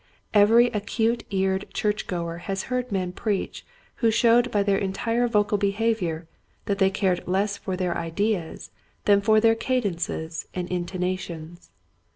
[0.33, 3.63] Every acute eared church goer has heard men preach
[3.97, 6.27] who showed by their entire vocal behavior
[6.65, 8.71] that, they cared less for their ideas
[9.05, 11.69] than for their cadences and intonations.